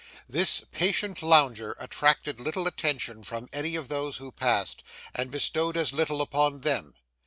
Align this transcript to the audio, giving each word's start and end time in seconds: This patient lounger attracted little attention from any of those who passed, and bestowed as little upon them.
This 0.27 0.63
patient 0.71 1.21
lounger 1.21 1.77
attracted 1.79 2.39
little 2.39 2.65
attention 2.65 3.23
from 3.23 3.47
any 3.53 3.75
of 3.75 3.87
those 3.87 4.17
who 4.17 4.31
passed, 4.31 4.83
and 5.13 5.29
bestowed 5.29 5.77
as 5.77 5.93
little 5.93 6.21
upon 6.23 6.61
them. 6.61 6.95